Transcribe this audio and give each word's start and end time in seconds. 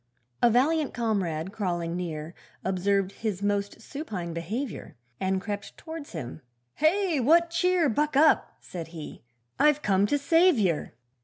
A 0.41 0.49
valiant 0.49 0.95
comrade 0.95 1.51
crawling 1.51 1.95
near 1.95 2.33
Observed 2.65 3.11
his 3.11 3.43
most 3.43 3.81
supine 3.81 4.33
behaviour, 4.33 4.95
And 5.19 5.39
crept 5.39 5.77
towards 5.77 6.13
him, 6.13 6.41
'Hey! 6.73 7.19
what 7.19 7.51
cheer? 7.51 7.87
Buck 7.87 8.15
up,' 8.15 8.57
said 8.59 8.87
he, 8.87 9.21
'I've 9.59 9.83
come 9.83 10.07
to 10.07 10.17
save 10.17 10.57
yer. 10.57 10.93